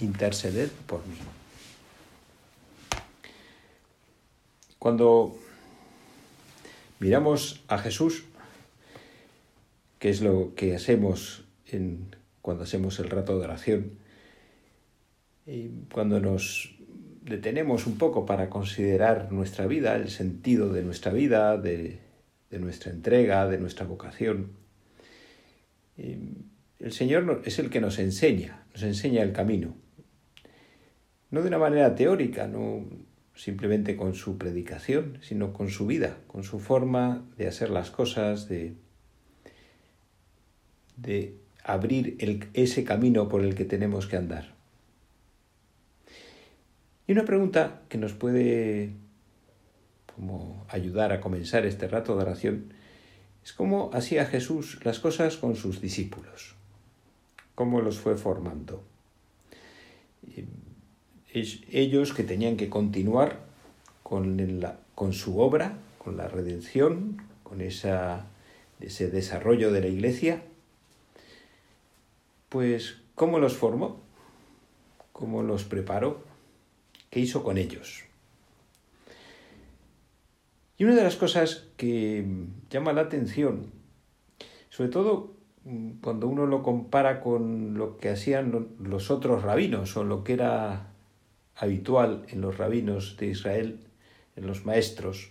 interceded 0.00 0.70
por 0.86 1.06
mí. 1.06 1.16
Cuando 4.78 5.36
miramos 6.98 7.62
a 7.68 7.78
Jesús, 7.78 8.24
que 9.98 10.10
es 10.10 10.22
lo 10.22 10.54
que 10.54 10.74
hacemos 10.74 11.44
cuando 12.42 12.64
hacemos 12.64 12.98
el 12.98 13.10
rato 13.10 13.38
de 13.38 13.44
oración, 13.44 13.92
y 15.46 15.68
cuando 15.92 16.18
nos 16.20 16.74
detenemos 17.22 17.86
un 17.86 17.98
poco 17.98 18.24
para 18.24 18.48
considerar 18.48 19.30
nuestra 19.30 19.66
vida, 19.66 19.96
el 19.96 20.10
sentido 20.10 20.72
de 20.72 20.82
nuestra 20.82 21.12
vida, 21.12 21.58
de, 21.58 21.98
de 22.50 22.58
nuestra 22.58 22.90
entrega, 22.90 23.46
de 23.46 23.58
nuestra 23.58 23.86
vocación, 23.86 24.52
el 25.98 26.92
Señor 26.92 27.42
es 27.44 27.58
el 27.58 27.68
que 27.68 27.80
nos 27.80 27.98
enseña, 27.98 28.64
nos 28.72 28.82
enseña 28.82 29.22
el 29.22 29.32
camino 29.32 29.74
no 31.30 31.42
de 31.42 31.48
una 31.48 31.58
manera 31.58 31.94
teórica, 31.94 32.46
no 32.46 32.84
simplemente 33.34 33.96
con 33.96 34.14
su 34.14 34.36
predicación, 34.36 35.18
sino 35.22 35.52
con 35.52 35.70
su 35.70 35.86
vida, 35.86 36.18
con 36.26 36.42
su 36.42 36.58
forma 36.58 37.24
de 37.36 37.46
hacer 37.46 37.70
las 37.70 37.90
cosas, 37.90 38.48
de, 38.48 38.74
de 40.96 41.34
abrir 41.64 42.16
ese 42.52 42.84
camino 42.84 43.28
por 43.28 43.42
el 43.42 43.54
que 43.54 43.64
tenemos 43.64 44.06
que 44.06 44.16
andar. 44.16 44.54
Y 47.06 47.12
una 47.12 47.24
pregunta 47.24 47.82
que 47.88 47.98
nos 47.98 48.12
puede 48.12 48.92
como 50.14 50.66
ayudar 50.68 51.12
a 51.12 51.20
comenzar 51.20 51.64
este 51.64 51.88
rato 51.88 52.14
de 52.14 52.22
oración 52.22 52.74
es 53.42 53.52
cómo 53.52 53.90
hacía 53.94 54.26
Jesús 54.26 54.84
las 54.84 54.98
cosas 54.98 55.36
con 55.36 55.56
sus 55.56 55.80
discípulos, 55.80 56.54
cómo 57.54 57.80
los 57.80 57.98
fue 57.98 58.16
formando 58.16 58.84
ellos 61.32 62.12
que 62.12 62.24
tenían 62.24 62.56
que 62.56 62.68
continuar 62.68 63.40
con, 64.02 64.60
la, 64.60 64.78
con 64.94 65.12
su 65.12 65.38
obra, 65.38 65.78
con 65.98 66.16
la 66.16 66.28
redención, 66.28 67.22
con 67.42 67.60
esa, 67.60 68.26
ese 68.80 69.10
desarrollo 69.10 69.70
de 69.72 69.80
la 69.80 69.86
iglesia, 69.86 70.42
pues 72.48 72.96
¿cómo 73.14 73.38
los 73.38 73.56
formó? 73.56 74.00
¿Cómo 75.12 75.42
los 75.42 75.64
preparó? 75.64 76.22
¿Qué 77.10 77.20
hizo 77.20 77.44
con 77.44 77.58
ellos? 77.58 78.04
Y 80.78 80.84
una 80.84 80.94
de 80.94 81.04
las 81.04 81.16
cosas 81.16 81.66
que 81.76 82.24
llama 82.70 82.92
la 82.92 83.02
atención, 83.02 83.66
sobre 84.70 84.90
todo 84.90 85.34
cuando 86.00 86.26
uno 86.26 86.46
lo 86.46 86.62
compara 86.62 87.20
con 87.20 87.74
lo 87.74 87.98
que 87.98 88.08
hacían 88.08 88.68
los 88.80 89.10
otros 89.10 89.42
rabinos 89.42 89.96
o 89.96 90.04
lo 90.04 90.24
que 90.24 90.32
era 90.32 90.89
habitual 91.60 92.24
en 92.28 92.40
los 92.40 92.56
rabinos 92.56 93.18
de 93.18 93.26
Israel, 93.26 93.80
en 94.34 94.46
los 94.46 94.64
maestros. 94.64 95.30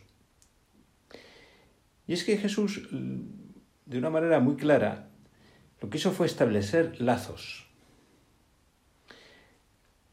Y 2.06 2.14
es 2.14 2.24
que 2.24 2.38
Jesús, 2.38 2.88
de 2.92 3.98
una 3.98 4.12
manera 4.12 4.40
muy 4.40 4.56
clara, 4.56 5.10
lo 5.82 5.90
que 5.90 5.98
hizo 5.98 6.12
fue 6.12 6.28
establecer 6.28 7.02
lazos. 7.02 7.66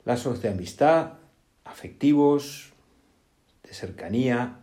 Lazos 0.06 0.40
de 0.40 0.48
amistad, 0.48 1.18
afectivos, 1.64 2.72
de 3.62 3.74
cercanía. 3.74 4.60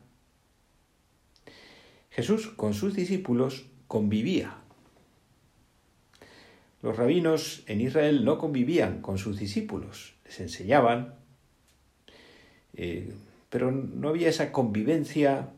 Jesús 2.10 2.48
con 2.48 2.74
sus 2.74 2.96
discípulos 2.96 3.68
convivía. 3.88 4.58
Los 6.82 6.98
rabinos 6.98 7.64
en 7.68 7.80
Israel 7.80 8.26
no 8.26 8.40
convivían 8.40 9.02
con 9.02 9.20
sus 9.20 9.38
discípulos, 9.38 10.16
les 10.26 10.40
enseñaban, 10.40 11.23
eh, 12.76 13.14
pero 13.50 13.72
no 13.72 14.10
había 14.10 14.30
esa 14.30 14.52
convivencia 14.52 15.50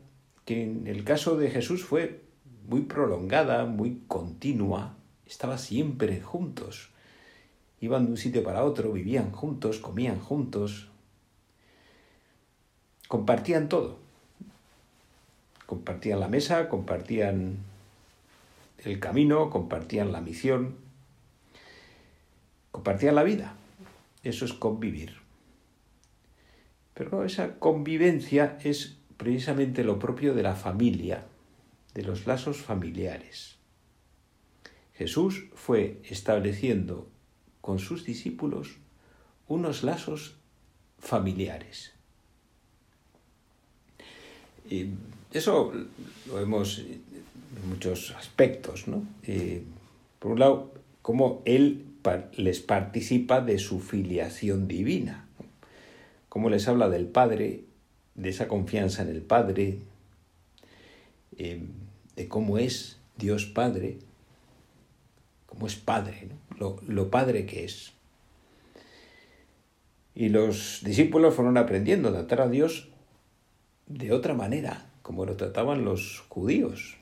que 0.44 0.62
en 0.62 0.86
el 0.86 1.04
caso 1.04 1.36
de 1.36 1.50
Jesús 1.50 1.84
fue 1.84 2.22
muy 2.68 2.82
prolongada, 2.82 3.64
muy 3.64 4.02
continua, 4.06 4.96
estaba 5.26 5.58
siempre 5.58 6.20
juntos. 6.20 6.90
Iban 7.80 8.06
de 8.06 8.12
un 8.12 8.16
sitio 8.16 8.42
para 8.42 8.64
otro, 8.64 8.92
vivían 8.92 9.32
juntos, 9.32 9.78
comían 9.78 10.20
juntos, 10.20 10.88
compartían 13.08 13.68
todo. 13.68 13.98
Compartían 15.66 16.20
la 16.20 16.28
mesa, 16.28 16.68
compartían 16.68 17.58
el 18.84 19.00
camino, 19.00 19.50
compartían 19.50 20.12
la 20.12 20.20
misión, 20.20 20.76
compartían 22.70 23.16
la 23.16 23.24
vida. 23.24 23.54
Eso 24.22 24.44
es 24.44 24.52
convivir. 24.52 25.25
Pero 26.96 27.24
esa 27.24 27.58
convivencia 27.58 28.56
es 28.64 28.96
precisamente 29.18 29.84
lo 29.84 29.98
propio 29.98 30.32
de 30.32 30.42
la 30.42 30.56
familia, 30.56 31.26
de 31.92 32.02
los 32.02 32.26
lazos 32.26 32.56
familiares. 32.56 33.56
Jesús 34.94 35.44
fue 35.54 36.00
estableciendo 36.08 37.06
con 37.60 37.80
sus 37.80 38.06
discípulos 38.06 38.78
unos 39.46 39.84
lazos 39.84 40.36
familiares. 40.98 41.92
Y 44.70 44.86
eso 45.32 45.74
lo 46.26 46.34
vemos 46.34 46.78
en 46.78 47.68
muchos 47.68 48.12
aspectos, 48.12 48.88
¿no? 48.88 49.06
Eh, 49.24 49.62
por 50.18 50.32
un 50.32 50.38
lado, 50.38 50.72
cómo 51.02 51.42
Él 51.44 51.84
les 52.38 52.60
participa 52.60 53.42
de 53.42 53.58
su 53.58 53.80
filiación 53.80 54.66
divina 54.66 55.25
cómo 56.28 56.50
les 56.50 56.68
habla 56.68 56.88
del 56.88 57.06
Padre, 57.06 57.64
de 58.14 58.28
esa 58.28 58.48
confianza 58.48 59.02
en 59.02 59.08
el 59.08 59.22
Padre, 59.22 59.78
eh, 61.36 61.64
de 62.16 62.28
cómo 62.28 62.58
es 62.58 62.98
Dios 63.16 63.46
Padre, 63.46 63.98
cómo 65.46 65.66
es 65.66 65.76
Padre, 65.76 66.28
lo, 66.58 66.78
lo 66.86 67.10
Padre 67.10 67.46
que 67.46 67.64
es. 67.64 67.92
Y 70.14 70.30
los 70.30 70.80
discípulos 70.82 71.34
fueron 71.34 71.58
aprendiendo 71.58 72.08
a 72.08 72.12
tratar 72.12 72.40
a 72.40 72.48
Dios 72.48 72.88
de 73.86 74.12
otra 74.12 74.34
manera, 74.34 74.86
como 75.02 75.26
lo 75.26 75.36
trataban 75.36 75.84
los 75.84 76.24
judíos. 76.28 76.96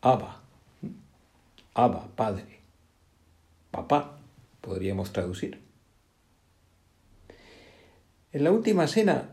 Abba, 0.00 0.44
Abba, 1.76 2.06
Padre, 2.14 2.60
papá, 3.72 4.16
podríamos 4.60 5.12
traducir. 5.12 5.63
En 8.34 8.42
la 8.42 8.50
última 8.50 8.88
cena, 8.88 9.28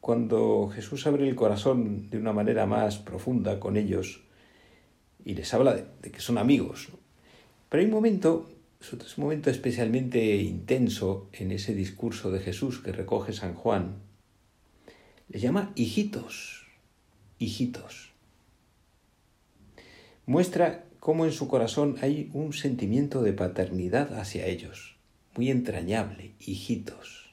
cuando 0.00 0.70
Jesús 0.72 1.04
abre 1.08 1.28
el 1.28 1.34
corazón 1.34 2.08
de 2.10 2.18
una 2.18 2.32
manera 2.32 2.64
más 2.64 2.96
profunda 2.96 3.58
con 3.58 3.76
ellos 3.76 4.22
y 5.24 5.34
les 5.34 5.52
habla 5.52 5.74
de, 5.74 6.12
que 6.12 6.20
son 6.20 6.38
amigos, 6.38 6.90
pero 7.68 7.80
hay 7.80 7.86
un 7.86 7.92
momento, 7.92 8.48
es 8.80 9.18
un 9.18 9.24
momento 9.24 9.50
especialmente 9.50 10.36
intenso 10.36 11.28
en 11.32 11.50
ese 11.50 11.74
discurso 11.74 12.30
de 12.30 12.38
Jesús 12.38 12.78
que 12.78 12.92
recoge 12.92 13.32
San 13.32 13.54
Juan, 13.54 13.96
les 15.28 15.42
llama 15.42 15.72
hijitos, 15.74 16.68
hijitos. 17.40 18.12
Muestra 20.24 20.84
cómo 21.00 21.24
en 21.24 21.32
su 21.32 21.48
corazón 21.48 21.96
hay 22.00 22.30
un 22.32 22.52
sentimiento 22.52 23.22
de 23.22 23.32
paternidad 23.32 24.16
hacia 24.20 24.46
ellos, 24.46 24.94
muy 25.34 25.50
entrañable, 25.50 26.30
hijitos. 26.38 27.25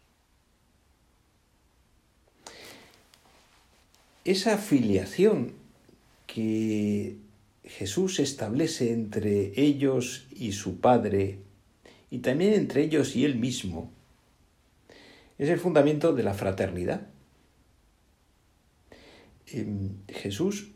Esa 4.26 4.58
filiación 4.58 5.54
que 6.28 7.18
Jesús 7.64 8.20
establece 8.20 8.92
entre 8.92 9.54
ellos 9.56 10.28
y 10.32 10.54
su 10.54 10.80
Padre, 10.80 11.40
y 12.10 12.20
también 12.20 12.54
entre 12.54 12.84
ellos 12.84 13.16
y 13.16 13.26
Él 13.26 13.36
mismo, 13.36 13.92
es 15.38 15.50
el 15.50 15.60
fundamento 15.60 16.14
de 16.14 16.24
la 16.24 16.34
fraternidad. 16.34 17.08
Em, 19.48 19.92
Jesús 20.08 20.70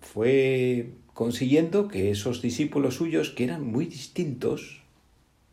fue 0.00 0.92
consiguiendo 1.14 1.88
que 1.88 2.10
esos 2.10 2.42
discípulos 2.42 2.94
suyos, 2.96 3.30
que 3.30 3.44
eran 3.44 3.64
muy 3.64 3.86
distintos, 3.86 4.82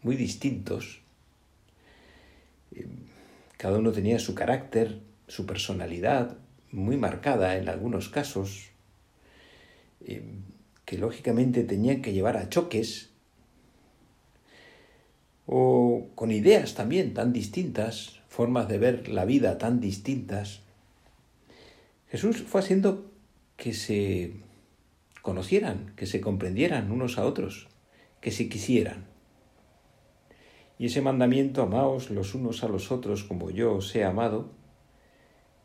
muy 0.04 0.16
distintos, 0.16 1.02
Eh, 2.76 2.88
cada 3.58 3.78
uno 3.80 3.92
tenía 3.92 4.20
su 4.20 4.34
carácter, 4.34 5.00
su 5.28 5.46
personalidad 5.46 6.38
muy 6.72 6.98
marcada 6.98 7.58
en 7.58 7.70
algunos 7.70 8.10
casos, 8.10 8.70
eh, 10.06 10.24
que 10.86 10.98
lógicamente 10.98 11.64
tenían 11.64 12.02
que 12.02 12.14
llevar 12.14 12.38
a 12.38 12.50
choques, 12.50 13.10
o 15.46 16.08
con 16.16 16.32
ideas 16.32 16.76
también 16.76 17.14
tan 17.14 17.34
distintas, 17.34 18.22
formas 18.30 18.68
de 18.70 18.78
ver 18.78 19.10
la 19.10 19.26
vida 19.26 19.58
tan 19.58 19.80
distintas. 19.82 20.62
Jesús 22.10 22.44
fue 22.44 22.62
haciendo 22.62 23.12
que 23.58 23.74
se 23.74 24.34
conocieran, 25.22 25.94
que 25.96 26.06
se 26.06 26.22
comprendieran 26.22 26.92
unos 26.92 27.18
a 27.18 27.26
otros, 27.26 27.68
que 28.22 28.32
se 28.32 28.50
quisieran. 28.50 29.06
Y 30.80 30.88
ese 30.88 31.02
mandamiento, 31.02 31.62
amaos 31.62 32.10
los 32.10 32.34
unos 32.34 32.64
a 32.64 32.68
los 32.68 32.92
otros 32.92 33.24
como 33.24 33.52
yo 33.52 33.76
os 33.76 33.96
he 33.96 34.04
amado, 34.04 34.50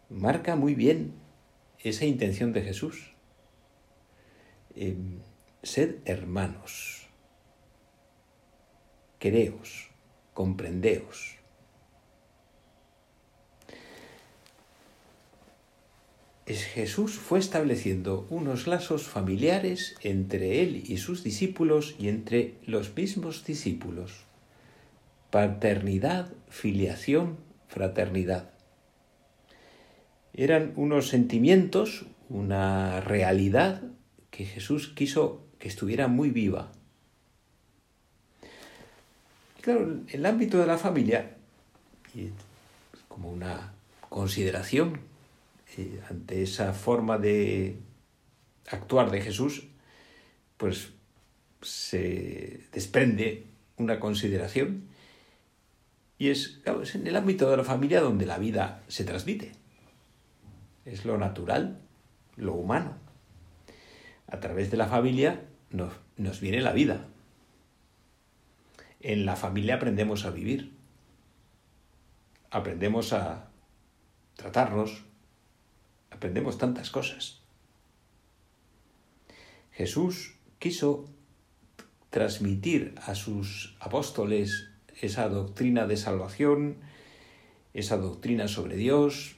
marca 0.08 0.56
muy 0.56 0.74
bien 0.74 1.14
esa 1.78 2.04
intención 2.04 2.52
de 2.52 2.62
Jesús. 2.62 3.12
Eh, 4.74 4.96
sed 5.62 5.96
hermanos, 6.04 7.08
quereos, 9.18 9.88
comprendeos. 10.34 11.36
Jesús 16.46 17.14
fue 17.14 17.40
estableciendo 17.40 18.24
unos 18.30 18.68
lazos 18.68 19.08
familiares 19.08 19.96
entre 20.02 20.62
él 20.62 20.84
y 20.86 20.98
sus 20.98 21.24
discípulos 21.24 21.96
y 21.98 22.08
entre 22.08 22.54
los 22.64 22.94
mismos 22.94 23.44
discípulos. 23.44 24.26
Paternidad, 25.30 26.32
filiación, 26.48 27.38
fraternidad. 27.66 28.55
Eran 30.36 30.74
unos 30.76 31.08
sentimientos, 31.08 32.04
una 32.28 33.00
realidad 33.00 33.82
que 34.30 34.44
Jesús 34.44 34.88
quiso 34.88 35.42
que 35.58 35.66
estuviera 35.66 36.08
muy 36.08 36.30
viva. 36.30 36.72
Claro, 39.62 39.84
en 39.84 40.06
el 40.12 40.26
ámbito 40.26 40.58
de 40.58 40.66
la 40.66 40.76
familia, 40.76 41.36
como 43.08 43.30
una 43.32 43.72
consideración 44.10 45.00
eh, 45.76 46.00
ante 46.10 46.42
esa 46.42 46.74
forma 46.74 47.16
de 47.16 47.78
actuar 48.70 49.10
de 49.10 49.22
Jesús, 49.22 49.68
pues 50.58 50.90
se 51.62 52.60
desprende 52.72 53.44
una 53.78 53.98
consideración 53.98 54.84
y 56.18 56.28
es 56.28 56.60
en 56.94 57.06
el 57.06 57.16
ámbito 57.16 57.50
de 57.50 57.56
la 57.56 57.64
familia 57.64 58.00
donde 58.00 58.26
la 58.26 58.38
vida 58.38 58.82
se 58.88 59.04
transmite. 59.04 59.52
Es 60.86 61.04
lo 61.04 61.18
natural, 61.18 61.80
lo 62.36 62.54
humano. 62.54 62.94
A 64.28 64.38
través 64.40 64.70
de 64.70 64.76
la 64.76 64.86
familia 64.86 65.44
nos, 65.70 65.92
nos 66.16 66.40
viene 66.40 66.62
la 66.62 66.72
vida. 66.72 67.08
En 69.00 69.26
la 69.26 69.36
familia 69.36 69.74
aprendemos 69.74 70.24
a 70.24 70.30
vivir. 70.30 70.72
Aprendemos 72.50 73.12
a 73.12 73.50
tratarnos, 74.36 75.04
aprendemos 76.10 76.56
tantas 76.56 76.90
cosas. 76.90 77.42
Jesús 79.72 80.36
quiso 80.58 81.10
transmitir 82.10 82.94
a 83.04 83.14
sus 83.14 83.76
apóstoles 83.80 84.70
esa 85.00 85.28
doctrina 85.28 85.86
de 85.86 85.96
salvación, 85.96 86.76
esa 87.74 87.96
doctrina 87.98 88.48
sobre 88.48 88.76
Dios, 88.76 89.35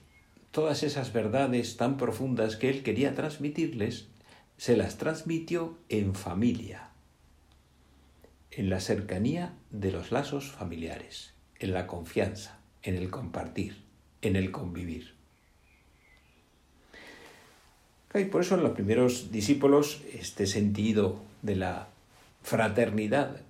todas 0.58 0.82
esas 0.82 1.12
verdades 1.12 1.76
tan 1.76 1.96
profundas 1.96 2.56
que 2.56 2.68
él 2.68 2.82
quería 2.82 3.14
transmitirles, 3.14 4.08
se 4.56 4.76
las 4.76 4.98
transmitió 4.98 5.78
en 5.88 6.16
familia, 6.16 6.90
en 8.50 8.68
la 8.68 8.80
cercanía 8.80 9.54
de 9.70 9.92
los 9.92 10.10
lazos 10.10 10.50
familiares, 10.50 11.32
en 11.60 11.72
la 11.72 11.86
confianza, 11.86 12.58
en 12.82 12.96
el 12.96 13.08
compartir, 13.08 13.84
en 14.20 14.34
el 14.34 14.50
convivir. 14.50 15.14
Y 18.12 18.24
por 18.24 18.40
eso 18.40 18.56
en 18.56 18.64
los 18.64 18.72
primeros 18.72 19.30
discípulos 19.30 20.02
este 20.12 20.48
sentido 20.48 21.22
de 21.42 21.54
la 21.54 21.86
fraternidad, 22.42 23.42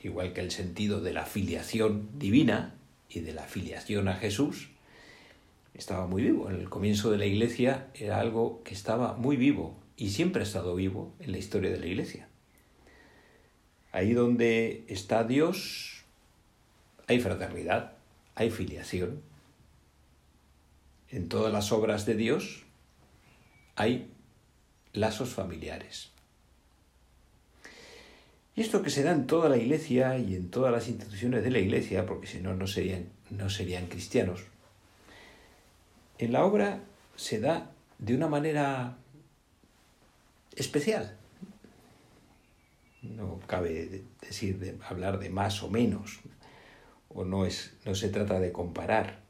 igual 0.00 0.32
que 0.32 0.42
el 0.42 0.52
sentido 0.52 1.00
de 1.00 1.12
la 1.12 1.26
filiación 1.26 2.08
divina 2.20 2.76
y 3.08 3.18
de 3.18 3.32
la 3.32 3.42
filiación 3.42 4.06
a 4.06 4.14
Jesús, 4.14 4.73
estaba 5.74 6.06
muy 6.06 6.22
vivo. 6.22 6.48
En 6.48 6.56
el 6.56 6.70
comienzo 6.70 7.10
de 7.10 7.18
la 7.18 7.26
iglesia 7.26 7.88
era 7.94 8.20
algo 8.20 8.62
que 8.62 8.74
estaba 8.74 9.14
muy 9.14 9.36
vivo 9.36 9.76
y 9.96 10.10
siempre 10.10 10.42
ha 10.42 10.46
estado 10.46 10.74
vivo 10.74 11.12
en 11.20 11.32
la 11.32 11.38
historia 11.38 11.70
de 11.70 11.78
la 11.78 11.86
iglesia. 11.86 12.28
Ahí 13.92 14.12
donde 14.12 14.84
está 14.88 15.24
Dios 15.24 16.04
hay 17.06 17.20
fraternidad, 17.20 17.92
hay 18.34 18.50
filiación. 18.50 19.22
En 21.10 21.28
todas 21.28 21.52
las 21.52 21.70
obras 21.70 22.06
de 22.06 22.14
Dios 22.14 22.64
hay 23.76 24.10
lazos 24.92 25.30
familiares. 25.30 26.10
Y 28.56 28.60
esto 28.60 28.82
que 28.82 28.90
se 28.90 29.02
da 29.02 29.12
en 29.12 29.26
toda 29.26 29.48
la 29.48 29.56
iglesia 29.56 30.16
y 30.18 30.36
en 30.36 30.48
todas 30.48 30.72
las 30.72 30.88
instituciones 30.88 31.42
de 31.42 31.50
la 31.50 31.58
iglesia, 31.58 32.06
porque 32.06 32.28
si 32.28 32.38
no, 32.38 32.54
no 32.54 32.68
serían, 32.68 33.08
no 33.30 33.50
serían 33.50 33.86
cristianos, 33.86 34.44
en 36.18 36.32
la 36.32 36.44
obra 36.44 36.80
se 37.16 37.40
da 37.40 37.70
de 37.98 38.14
una 38.14 38.28
manera 38.28 38.96
especial. 40.56 41.16
No 43.02 43.40
cabe 43.46 44.04
decir, 44.20 44.58
de, 44.58 44.78
hablar 44.88 45.18
de 45.18 45.30
más 45.30 45.62
o 45.62 45.70
menos, 45.70 46.20
o 47.08 47.24
no, 47.24 47.44
es, 47.44 47.76
no 47.84 47.94
se 47.94 48.08
trata 48.08 48.40
de 48.40 48.52
comparar. 48.52 49.20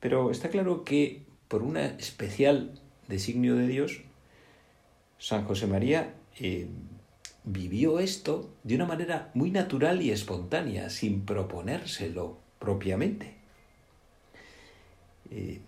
Pero 0.00 0.30
está 0.30 0.50
claro 0.50 0.84
que 0.84 1.22
por 1.48 1.62
una 1.62 1.86
especial 1.86 2.78
designio 3.08 3.56
de 3.56 3.66
Dios, 3.66 4.02
San 5.18 5.44
José 5.44 5.66
María 5.66 6.14
eh, 6.38 6.68
vivió 7.44 8.00
esto 8.00 8.50
de 8.62 8.74
una 8.74 8.86
manera 8.86 9.30
muy 9.34 9.50
natural 9.50 10.02
y 10.02 10.10
espontánea, 10.10 10.90
sin 10.90 11.24
proponérselo 11.24 12.38
propiamente. 12.58 13.34
Eh, 15.30 15.60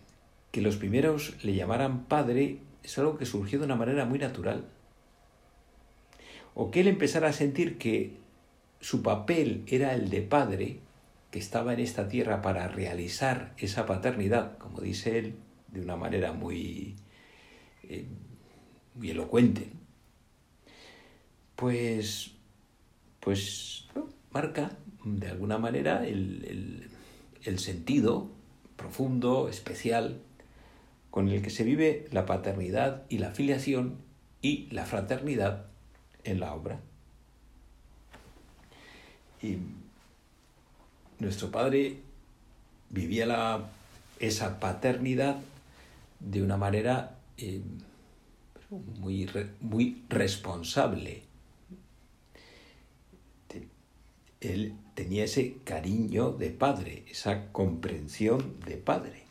que 0.57 0.63
los 0.63 0.77
primeros 0.77 1.37
le 1.45 1.55
llamaran 1.55 2.07
padre 2.07 2.61
es 2.83 2.97
algo 2.97 3.19
que 3.19 3.27
surgió 3.27 3.59
de 3.59 3.67
una 3.67 3.77
manera 3.77 4.07
muy 4.07 4.19
natural. 4.19 4.65
O 6.55 6.71
que 6.71 6.81
él 6.81 6.89
empezara 6.89 7.29
a 7.29 7.35
sentir 7.35 7.77
que 7.77 8.17
su 8.81 9.03
papel 9.03 9.65
era 9.67 9.93
el 9.93 10.09
de 10.09 10.23
padre, 10.23 10.81
que 11.31 11.39
estaba 11.39 11.75
en 11.75 11.81
esta 11.81 12.09
tierra 12.09 12.41
para 12.41 12.69
realizar 12.69 13.53
esa 13.59 13.85
paternidad, 13.85 14.57
como 14.57 14.81
dice 14.81 15.19
él, 15.19 15.35
de 15.69 15.83
una 15.83 15.97
manera 15.97 16.33
muy 16.33 16.97
eh, 17.83 18.07
muy 18.95 19.11
elocuente, 19.11 19.69
pues, 21.55 22.31
pues 23.21 23.89
marca 24.31 24.71
de 25.05 25.29
alguna 25.29 25.59
manera 25.59 26.07
el, 26.07 26.89
el 27.45 27.59
sentido 27.59 28.31
profundo, 28.77 29.51
especial, 29.51 30.23
con 31.17 31.31
el 31.31 31.41
que 31.41 31.49
se 31.49 31.65
vive 31.65 32.05
la 32.13 32.27
paternidad 32.27 33.05
y 33.09 33.17
la 33.17 33.31
filiación 33.31 33.97
y 34.43 34.69
la 34.71 34.85
fraternidad 34.85 35.65
en 36.25 36.41
la 36.41 36.53
obra. 36.53 36.79
Y 39.41 39.57
nuestro 41.19 41.51
Padre 41.51 42.01
vivía 42.91 43.61
esa 44.21 44.61
paternidad 44.61 45.39
de 46.21 46.43
una 46.43 46.59
manera 46.59 47.17
eh, 47.39 47.63
muy, 48.99 49.27
muy 49.63 50.03
responsable. 50.11 51.23
Él 54.43 54.75
tenía 54.93 55.25
ese 55.25 55.57
cariño 55.65 56.33
de 56.33 56.51
padre, 56.51 57.07
esa 57.09 57.51
comprensión 57.53 58.61
de 58.67 58.77
padre. 58.77 59.26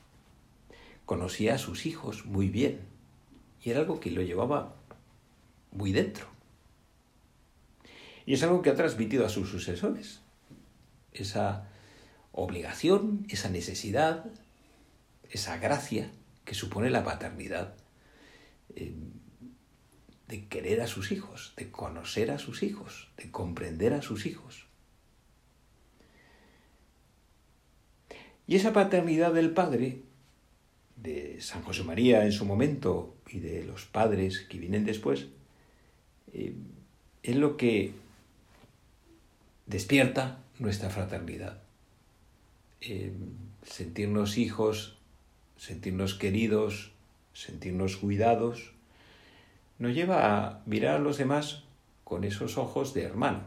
Conocía 1.06 1.56
a 1.56 1.58
sus 1.58 1.86
hijos 1.86 2.26
muy 2.26 2.50
bien 2.50 2.82
y 3.64 3.72
era 3.72 3.80
algo 3.80 4.00
que 4.00 4.12
lo 4.12 4.22
llevaba 4.22 4.76
muy 5.72 5.92
dentro. 5.92 6.28
Y 8.26 8.34
es 8.34 8.44
algo 8.44 8.62
que 8.62 8.72
ha 8.72 8.76
transmitido 8.76 9.26
a 9.26 9.30
sus 9.30 9.50
sucesores. 9.50 10.22
Esa 11.14 11.70
obligación, 12.32 13.26
esa 13.30 13.50
necesidad, 13.50 14.26
esa 15.30 15.58
gracia 15.58 16.12
que 16.44 16.56
supone 16.56 16.90
la 16.90 17.04
paternidad 17.04 17.76
eh, 18.76 18.94
de 20.28 20.48
querer 20.48 20.82
a 20.82 20.88
sus 20.88 21.12
hijos, 21.12 21.54
de 21.56 21.70
conocer 21.70 22.32
a 22.32 22.40
sus 22.40 22.64
hijos, 22.64 23.10
de 23.18 23.32
comprender 23.32 23.94
a 23.94 24.02
sus 24.02 24.26
hijos. 24.26 24.66
Y 28.48 28.56
esa 28.56 28.74
paternidad 28.74 29.34
del 29.34 29.52
Padre, 29.52 30.02
de 31.06 31.40
San 31.40 31.62
José 31.62 31.84
María 31.84 32.26
en 32.26 32.32
su 32.32 32.46
momento 32.46 33.16
y 33.30 33.40
de 33.40 33.64
los 33.64 33.86
padres 33.86 34.40
que 34.50 34.58
vienen 34.58 34.86
después, 34.86 35.28
eh, 36.34 36.56
es 37.22 37.36
lo 37.36 37.58
que 37.58 37.94
despierta 39.68 40.40
nuestra 40.58 40.90
fraternidad. 40.90 41.62
Eh, 42.82 43.14
sentirnos 43.64 44.38
hijos, 44.38 44.98
sentirnos 45.58 46.16
queridos, 46.16 46.92
sentirnos 47.34 47.98
cuidados, 47.98 48.74
nos 49.78 49.94
lleva 49.94 50.36
a 50.36 50.64
mirar 50.66 50.96
a 50.96 51.00
los 51.00 51.18
demás 51.18 51.64
con 52.04 52.24
esos 52.24 52.58
ojos 52.58 52.94
de 52.94 53.04
hermano. 53.04 53.44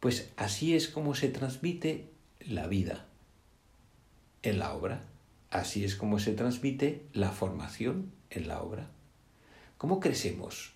Pues 0.00 0.32
así 0.36 0.74
es 0.74 0.88
como 0.88 1.14
se 1.14 1.28
transmite 1.28 2.08
la 2.40 2.66
vida 2.66 3.06
en 4.42 4.58
la 4.58 4.74
obra. 4.74 5.04
Así 5.50 5.84
es 5.84 5.96
como 5.96 6.18
se 6.18 6.32
transmite 6.32 7.04
la 7.12 7.30
formación 7.30 8.12
en 8.30 8.48
la 8.48 8.62
obra. 8.62 8.88
¿Cómo 9.78 10.00
crecemos 10.00 10.72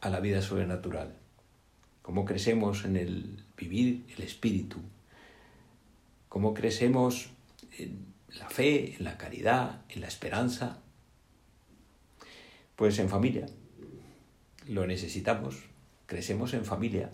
a 0.00 0.10
la 0.10 0.20
vida 0.20 0.42
sobrenatural? 0.42 1.16
¿Cómo 2.02 2.24
crecemos 2.24 2.84
en 2.84 2.96
el 2.96 3.44
vivir 3.56 4.04
el 4.16 4.22
espíritu? 4.22 4.78
¿Cómo 6.28 6.54
crecemos 6.54 7.30
en 7.78 8.06
la 8.38 8.48
fe, 8.50 8.96
en 8.96 9.04
la 9.04 9.16
caridad, 9.16 9.82
en 9.88 10.00
la 10.00 10.08
esperanza? 10.08 10.78
Pues 12.76 12.98
en 12.98 13.08
familia. 13.08 13.46
Lo 14.66 14.86
necesitamos. 14.86 15.64
Crecemos 16.06 16.54
en 16.54 16.64
familia. 16.64 17.10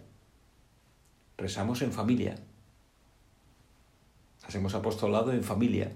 Rezamos 1.37 1.83
en 1.83 1.93
familia. 1.93 2.37
Hacemos 4.47 4.75
apostolado 4.75 5.33
en 5.33 5.43
familia. 5.43 5.93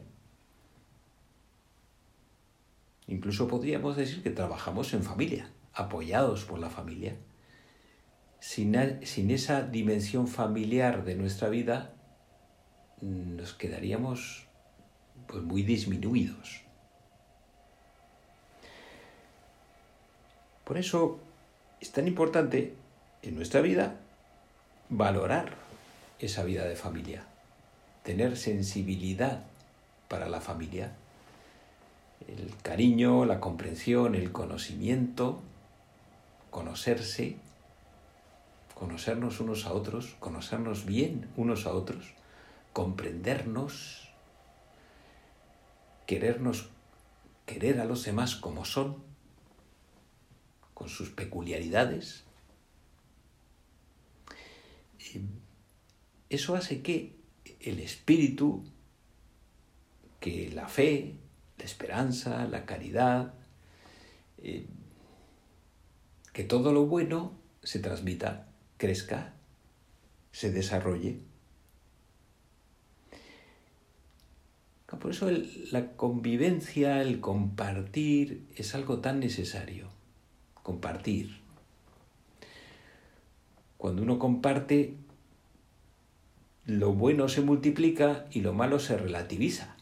Incluso 3.07 3.49
podríamos 3.49 3.97
decir 3.97 4.23
que 4.23 4.31
trabajamos 4.31 4.93
en 4.93 5.03
familia, 5.03 5.51
apoyados 5.73 6.45
por 6.45 6.59
la 6.59 6.71
familia. 6.71 7.17
Sin, 8.41 8.75
esa 8.75 9.63
dimensión 9.63 10.29
familiar 10.29 11.05
de 11.05 11.15
nuestra 11.15 11.49
vida, 11.49 11.95
nos 13.01 13.55
quedaríamos 13.55 14.47
pues, 15.27 15.43
muy 15.43 15.63
disminuidos. 15.63 16.63
Por 20.65 20.77
eso 20.77 21.19
es 21.81 21.91
tan 21.93 22.07
importante 22.07 22.75
en 23.23 23.35
nuestra 23.35 23.63
vida 23.63 23.97
valorar 24.91 25.55
esa 26.19 26.45
vida 26.45 26.67
de 26.67 26.77
familia, 26.77 27.25
tener 28.09 28.39
sensibilidad 28.39 29.45
para 30.09 30.31
la 30.31 30.41
familia, 30.41 30.97
el 32.27 32.57
cariño, 32.63 33.27
la 33.27 33.39
comprensión, 33.39 34.15
el 34.15 34.33
conocimiento, 34.33 35.43
conocerse, 36.49 37.37
conocernos 38.75 39.41
unos 39.41 39.67
a 39.67 39.75
otros, 39.75 40.17
conocernos 40.21 40.87
bien 40.87 41.29
unos 41.37 41.67
a 41.67 41.75
otros, 41.75 42.15
comprendernos, 42.73 44.09
querernos, 46.07 46.71
querer 47.45 47.79
a 47.79 47.85
los 47.85 48.05
demás 48.05 48.37
como 48.37 48.65
son, 48.65 49.05
con 50.73 50.89
sus 50.89 51.11
peculiaridades. 51.11 52.25
Eso 56.31 56.57
hace 56.57 56.81
que 56.81 57.18
el 57.61 57.81
espíritu, 57.81 58.65
que 60.21 60.51
la 60.51 60.69
fe, 60.69 61.15
la 61.59 61.65
esperanza, 61.65 62.47
la 62.47 62.67
caridad, 62.67 63.35
eh, 64.39 64.67
que 66.33 66.45
todo 66.45 66.73
lo 66.73 66.87
bueno 66.87 67.33
se 67.63 67.79
transmita, 67.79 68.49
crezca, 68.77 69.35
se 70.33 70.51
desarrolle. 70.53 71.21
Por 74.99 75.13
eso 75.13 75.31
la 75.71 75.93
convivencia, 75.93 77.01
el 77.03 77.21
compartir 77.21 78.47
es 78.57 78.75
algo 78.75 78.99
tan 78.99 79.21
necesario. 79.21 79.89
Compartir. 80.63 81.39
Cuando 83.77 84.03
uno 84.03 84.19
comparte, 84.19 84.97
lo 86.69 86.93
bueno 86.93 87.31
se 87.31 87.41
multiplica 87.41 88.27
y 88.31 88.43
lo 88.43 88.53
malo 88.53 88.79
se 88.79 88.99
relativiza. 88.99 89.75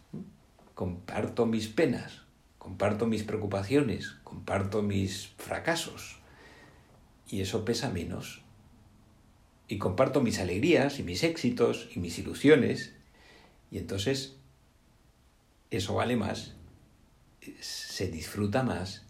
Comparto 0.77 1.45
mis 1.45 1.67
penas, 1.67 2.23
comparto 2.59 3.09
mis 3.09 3.25
preocupaciones, 3.25 4.15
comparto 4.23 4.83
mis 4.83 5.27
fracasos 5.37 6.19
y 7.29 7.41
eso 7.41 7.65
pesa 7.65 7.91
menos. 7.91 8.41
Y 9.67 9.79
comparto 9.79 10.21
mis 10.21 10.39
alegrías 10.39 11.01
y 11.01 11.03
mis 11.03 11.25
éxitos 11.25 11.89
y 11.93 11.99
mis 11.99 12.21
ilusiones 12.21 12.95
y 13.73 13.79
entonces 13.79 14.37
eso 15.73 15.95
vale 15.97 16.15
más, 16.15 16.55
se 17.59 18.07
disfruta 18.13 18.63
más. 18.63 19.05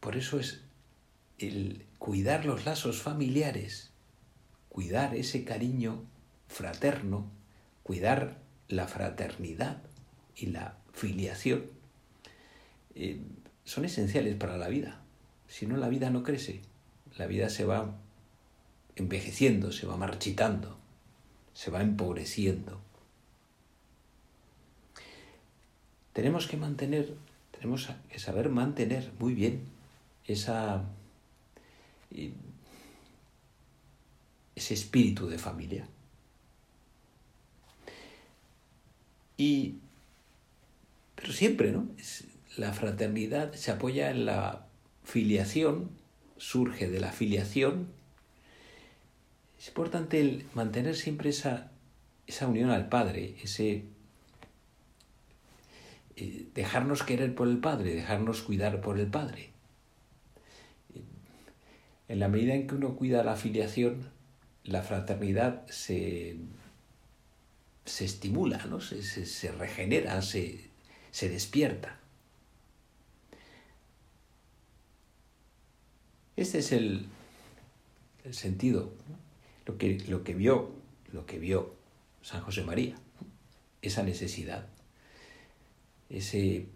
Por 0.00 0.16
eso 0.16 0.40
es 0.40 0.62
el 1.36 1.84
cuidar 1.98 2.46
los 2.46 2.64
lazos 2.64 3.02
familiares, 3.02 3.90
cuidar 4.78 5.16
ese 5.16 5.42
cariño 5.42 6.04
fraterno, 6.46 7.28
cuidar 7.82 8.38
la 8.68 8.86
fraternidad 8.86 9.82
y 10.36 10.46
la 10.46 10.76
filiación, 10.92 11.64
eh, 12.94 13.18
son 13.64 13.84
esenciales 13.84 14.36
para 14.36 14.56
la 14.56 14.68
vida. 14.68 15.00
Si 15.48 15.66
no, 15.66 15.76
la 15.78 15.88
vida 15.88 16.10
no 16.10 16.22
crece, 16.22 16.60
la 17.16 17.26
vida 17.26 17.50
se 17.50 17.64
va 17.64 17.96
envejeciendo, 18.94 19.72
se 19.72 19.84
va 19.84 19.96
marchitando 19.96 20.78
se 21.54 21.72
va 21.72 21.82
empobreciendo. 21.82 22.80
Tenemos 26.12 26.46
que 26.46 26.56
mantener, 26.56 27.16
tenemos 27.50 27.90
que 28.08 28.20
saber 28.20 28.48
mantener 28.48 29.10
muy 29.18 29.34
bien 29.34 29.62
esa, 30.24 30.84
ese 34.68 34.74
espíritu 34.74 35.28
de 35.28 35.38
familia. 35.38 35.86
Y, 39.36 39.76
pero 41.14 41.32
siempre, 41.32 41.72
¿no? 41.72 41.88
La 42.56 42.72
fraternidad 42.72 43.54
se 43.54 43.70
apoya 43.70 44.10
en 44.10 44.26
la 44.26 44.66
filiación, 45.04 45.90
surge 46.36 46.88
de 46.88 47.00
la 47.00 47.12
filiación 47.12 47.88
es 49.58 49.68
importante 49.68 50.44
mantener 50.54 50.94
siempre 50.94 51.30
esa, 51.30 51.70
esa 52.26 52.46
unión 52.46 52.70
al 52.70 52.88
Padre, 52.88 53.34
ese 53.42 53.84
eh, 56.16 56.46
dejarnos 56.54 57.02
querer 57.02 57.34
por 57.34 57.48
el 57.48 57.58
Padre, 57.58 57.94
dejarnos 57.94 58.42
cuidar 58.42 58.80
por 58.80 59.00
el 59.00 59.08
Padre. 59.08 59.50
En 62.06 62.20
la 62.20 62.28
medida 62.28 62.54
en 62.54 62.68
que 62.68 62.76
uno 62.76 62.94
cuida 62.94 63.24
la 63.24 63.36
filiación, 63.36 64.08
la 64.68 64.82
fraternidad 64.82 65.66
se, 65.68 66.36
se 67.84 68.04
estimula, 68.04 68.64
¿no? 68.66 68.80
se, 68.80 69.02
se, 69.02 69.52
regenera, 69.52 70.20
se, 70.22 70.68
se 71.10 71.28
despierta. 71.28 71.98
Este 76.36 76.58
es 76.58 76.72
el, 76.72 77.06
el 78.24 78.34
sentido 78.34 78.92
lo 79.66 79.76
que, 79.76 79.98
lo 80.08 80.24
que 80.24 80.34
vio, 80.34 80.70
lo 81.12 81.26
que 81.26 81.38
vio 81.38 81.74
San 82.22 82.40
José 82.40 82.62
María, 82.62 82.96
esa 83.82 84.02
necesidad, 84.02 84.66
ese, 86.08 86.66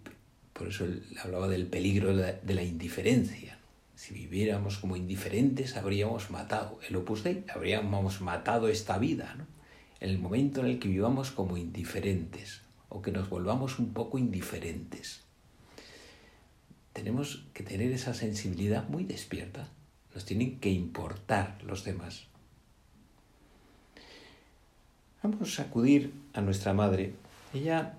por 0.53 0.67
eso 0.67 0.85
él 0.85 1.03
hablaba 1.23 1.47
del 1.47 1.65
peligro 1.67 2.15
de 2.15 2.53
la, 2.53 2.63
indiferencia. 2.63 3.52
Si 3.95 4.13
viviéramos 4.13 4.77
como 4.77 4.95
indiferentes, 4.95 5.77
habríamos 5.77 6.31
matado 6.31 6.79
el 6.87 6.95
Opus 6.95 7.23
Dei, 7.23 7.45
habríamos 7.53 8.21
matado 8.21 8.67
esta 8.67 8.97
vida. 8.97 9.35
¿no? 9.37 9.45
En 9.99 10.09
el 10.09 10.19
momento 10.19 10.61
en 10.61 10.67
el 10.67 10.79
que 10.79 10.89
vivamos 10.89 11.31
como 11.31 11.57
indiferentes, 11.57 12.61
o 12.89 13.01
que 13.01 13.11
nos 13.11 13.29
volvamos 13.29 13.79
un 13.79 13.93
poco 13.93 14.17
indiferentes, 14.17 15.21
tenemos 16.93 17.47
que 17.53 17.63
tener 17.63 17.91
esa 17.91 18.13
sensibilidad 18.13 18.87
muy 18.87 19.03
despierta. 19.03 19.67
Nos 20.13 20.25
tienen 20.25 20.59
que 20.59 20.69
importar 20.69 21.57
los 21.63 21.83
demás. 21.83 22.27
Vamos 25.23 25.59
a 25.59 25.63
acudir 25.63 26.13
a 26.33 26.41
nuestra 26.41 26.73
madre. 26.73 27.13
Ella, 27.53 27.97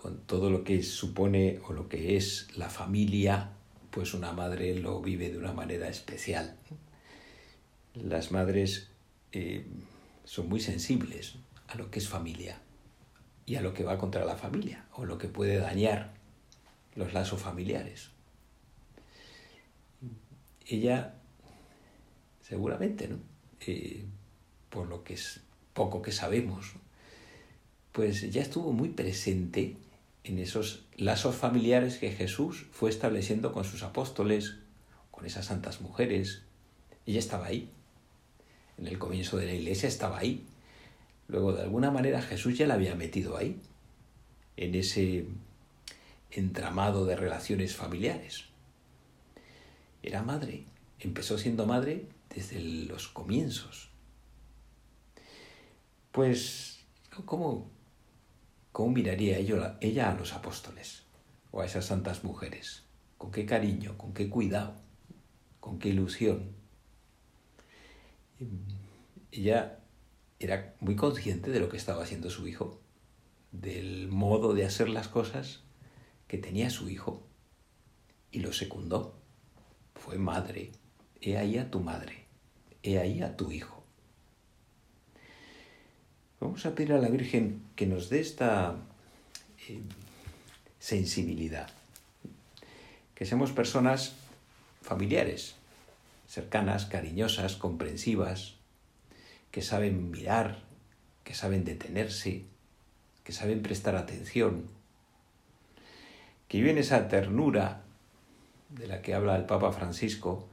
con 0.00 0.18
todo 0.22 0.50
lo 0.50 0.64
que 0.64 0.82
supone 0.82 1.60
o 1.66 1.72
lo 1.72 1.88
que 1.88 2.16
es 2.16 2.48
la 2.56 2.70
familia 2.70 3.52
pues 3.90 4.14
una 4.14 4.32
madre 4.32 4.74
lo 4.76 5.00
vive 5.00 5.30
de 5.30 5.38
una 5.38 5.52
manera 5.52 5.88
especial. 5.88 6.56
Las 7.94 8.30
madres 8.30 8.88
eh, 9.32 9.66
son 10.24 10.48
muy 10.48 10.60
sensibles 10.60 11.34
a 11.68 11.76
lo 11.76 11.90
que 11.90 11.98
es 11.98 12.08
familia 12.08 12.60
y 13.46 13.56
a 13.56 13.62
lo 13.62 13.74
que 13.74 13.84
va 13.84 13.98
contra 13.98 14.24
la 14.24 14.36
familia 14.36 14.86
o 14.94 15.04
lo 15.04 15.18
que 15.18 15.28
puede 15.28 15.58
dañar 15.58 16.12
los 16.94 17.12
lazos 17.12 17.40
familiares. 17.40 18.10
Ella, 20.66 21.14
seguramente, 22.42 23.08
¿no? 23.08 23.18
Eh, 23.66 24.04
por 24.68 24.88
lo 24.88 25.02
que 25.02 25.14
es 25.14 25.40
poco 25.74 26.00
que 26.00 26.12
sabemos, 26.12 26.74
pues 27.90 28.30
ya 28.32 28.40
estuvo 28.40 28.72
muy 28.72 28.90
presente 28.90 29.76
en 30.24 30.38
esos 30.38 30.84
lazos 30.96 31.34
familiares 31.34 31.98
que 31.98 32.12
Jesús 32.12 32.66
fue 32.72 32.90
estableciendo 32.90 33.52
con 33.52 33.64
sus 33.64 33.82
apóstoles, 33.82 34.56
con 35.10 35.26
esas 35.26 35.46
santas 35.46 35.80
mujeres. 35.80 36.42
Ella 37.06 37.18
estaba 37.18 37.46
ahí. 37.46 37.70
En 38.78 38.86
el 38.86 38.98
comienzo 38.98 39.36
de 39.36 39.46
la 39.46 39.54
iglesia 39.54 39.88
estaba 39.88 40.18
ahí. 40.18 40.46
Luego, 41.28 41.52
de 41.52 41.62
alguna 41.62 41.90
manera, 41.90 42.20
Jesús 42.22 42.58
ya 42.58 42.66
la 42.66 42.74
había 42.74 42.94
metido 42.94 43.36
ahí, 43.36 43.60
en 44.56 44.74
ese 44.74 45.26
entramado 46.30 47.06
de 47.06 47.16
relaciones 47.16 47.76
familiares. 47.76 48.44
Era 50.02 50.22
madre, 50.22 50.64
empezó 50.98 51.38
siendo 51.38 51.66
madre 51.66 52.06
desde 52.34 52.60
los 52.60 53.08
comienzos. 53.08 53.90
Pues, 56.12 56.80
¿cómo, 57.24 57.70
cómo 58.72 58.90
miraría 58.90 59.38
ella 59.38 60.10
a 60.10 60.14
los 60.14 60.32
apóstoles 60.32 61.04
o 61.50 61.60
a 61.60 61.66
esas 61.66 61.86
santas 61.86 62.24
mujeres? 62.24 62.84
¿Con 63.18 63.30
qué 63.30 63.44
cariño, 63.44 63.98
con 63.98 64.14
qué 64.14 64.28
cuidado, 64.30 64.74
con 65.60 65.78
qué 65.78 65.90
ilusión? 65.90 66.54
Ella 69.30 69.80
era 70.38 70.74
muy 70.80 70.96
consciente 70.96 71.50
de 71.50 71.60
lo 71.60 71.68
que 71.68 71.76
estaba 71.76 72.02
haciendo 72.02 72.30
su 72.30 72.48
hijo, 72.48 72.80
del 73.52 74.08
modo 74.08 74.54
de 74.54 74.64
hacer 74.64 74.88
las 74.88 75.08
cosas 75.08 75.62
que 76.26 76.38
tenía 76.38 76.70
su 76.70 76.88
hijo, 76.88 77.26
y 78.30 78.40
lo 78.40 78.52
secundó. 78.52 79.20
Fue 79.94 80.16
madre, 80.16 80.72
he 81.20 81.36
ahí 81.36 81.58
a 81.58 81.70
tu 81.70 81.80
madre, 81.80 82.26
he 82.82 82.98
ahí 82.98 83.20
a 83.20 83.36
tu 83.36 83.50
hijo. 83.50 83.79
Vamos 86.40 86.64
a 86.64 86.74
pedir 86.74 86.94
a 86.94 86.98
la 86.98 87.10
Virgen 87.10 87.60
que 87.76 87.86
nos 87.86 88.08
dé 88.08 88.20
esta 88.20 88.76
eh, 89.68 89.82
sensibilidad, 90.78 91.68
que 93.14 93.26
seamos 93.26 93.52
personas 93.52 94.16
familiares, 94.80 95.56
cercanas, 96.26 96.86
cariñosas, 96.86 97.56
comprensivas, 97.56 98.54
que 99.50 99.60
saben 99.60 100.10
mirar, 100.10 100.62
que 101.24 101.34
saben 101.34 101.66
detenerse, 101.66 102.44
que 103.22 103.32
saben 103.32 103.60
prestar 103.60 103.96
atención, 103.96 104.64
que 106.48 106.56
viven 106.56 106.78
esa 106.78 107.08
ternura 107.08 107.82
de 108.70 108.86
la 108.86 109.02
que 109.02 109.12
habla 109.12 109.36
el 109.36 109.44
Papa 109.44 109.72
Francisco, 109.72 110.48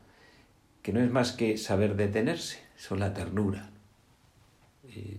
que 0.83 0.91
no 0.91 0.99
es 0.99 1.09
más 1.09 1.31
que 1.31 1.57
saber 1.57 1.95
detenerse, 1.95 2.59
son 2.75 2.99
la 2.99 3.13
ternura. 3.13 3.69
Eh, 4.89 5.17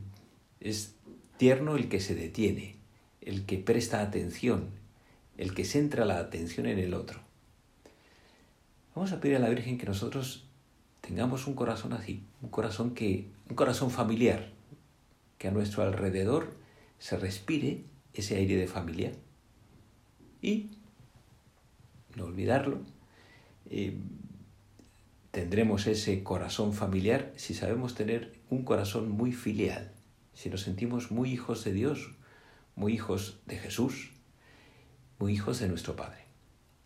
es 0.61 0.95
tierno 1.37 1.77
el 1.77 1.89
que 1.89 2.01
se 2.01 2.15
detiene, 2.15 2.77
el 3.21 3.47
que 3.47 3.59
presta 3.59 4.01
atención, 4.01 4.71
el 5.37 5.55
que 5.55 5.65
centra 5.65 6.05
la 6.05 6.19
atención 6.19 6.67
en 6.67 6.79
el 6.79 6.95
otro. 6.95 7.21
Vamos 8.95 9.13
a 9.13 9.21
pedir 9.21 9.37
a 9.37 9.41
la 9.41 9.49
Virgen 9.49 9.79
que 9.79 9.87
nosotros 9.87 10.45
tengamos 11.01 11.47
un 11.47 11.55
corazón 11.55 11.93
así, 11.93 12.25
un 12.43 12.49
corazón 12.49 12.95
que 12.95 13.29
un 13.49 13.57
corazón 13.57 13.91
familiar, 13.91 14.51
que 15.39 15.49
a 15.49 15.51
nuestro 15.51 15.83
alrededor 15.83 16.53
se 16.99 17.17
respire 17.17 17.85
ese 18.13 18.37
aire 18.37 18.57
de 18.57 18.67
familia 18.67 19.13
y 20.43 20.71
no 22.17 22.25
olvidarlo, 22.25 22.81
eh, 23.71 23.97
tendremos 25.31 25.87
ese 25.87 26.23
corazón 26.23 26.73
familiar 26.73 27.33
si 27.37 27.55
sabemos 27.55 27.95
tener 27.95 28.35
un 28.51 28.65
corazón 28.65 29.11
muy 29.11 29.33
filial, 29.33 29.93
si 30.39 30.51
nos 30.51 30.63
sentimos 30.63 31.11
muy 31.11 31.33
hijos 31.33 31.65
de 31.65 31.73
Dios, 31.73 32.13
muy 32.77 32.93
hijos 32.93 33.41
de 33.47 33.59
Jesús, 33.59 34.13
muy 35.19 35.33
hijos 35.33 35.59
de 35.59 35.67
nuestro 35.67 35.97
Padre 35.97 36.27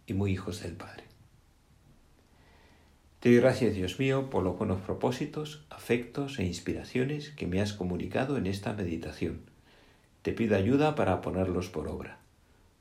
y 0.06 0.14
muy 0.14 0.32
hijos 0.32 0.62
del 0.62 0.72
Padre. 0.72 1.04
Te 3.20 3.28
doy 3.28 3.40
gracias, 3.40 3.74
Dios 3.74 3.98
mío, 3.98 4.30
por 4.30 4.42
los 4.42 4.56
buenos 4.56 4.80
propósitos, 4.80 5.66
afectos 5.68 6.38
e 6.38 6.46
inspiraciones 6.46 7.28
que 7.28 7.46
me 7.46 7.60
has 7.60 7.74
comunicado 7.74 8.38
en 8.38 8.46
esta 8.46 8.72
meditación. 8.72 9.42
Te 10.22 10.32
pido 10.32 10.56
ayuda 10.56 10.94
para 10.94 11.20
ponerlos 11.20 11.68
por 11.68 11.88
obra. 11.88 12.20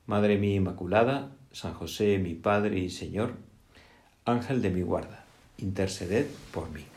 Madre 0.06 0.38
mía 0.38 0.56
Inmaculada, 0.56 1.36
San 1.52 1.74
José, 1.74 2.18
mi 2.18 2.34
Padre 2.34 2.80
y 2.80 2.90
Señor, 2.90 3.34
Ángel 4.24 4.62
de 4.62 4.70
mi 4.70 4.84
guarda, 4.84 5.26
interceded 5.58 6.28
por 6.54 6.70
mí. 6.70 6.91